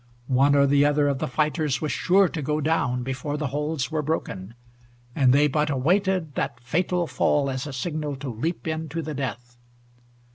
[0.25, 3.91] One or the other of the fighters was sure to go down before the holds
[3.91, 4.55] were broken,
[5.13, 9.13] and they but awaited that fatal fall as a signal to leap in to the
[9.13, 9.57] death.